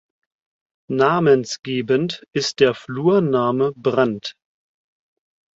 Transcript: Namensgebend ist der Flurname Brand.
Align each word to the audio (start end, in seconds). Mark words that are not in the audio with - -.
Namensgebend 0.89 2.25
ist 2.33 2.59
der 2.59 2.73
Flurname 2.73 3.71
Brand. 3.75 4.35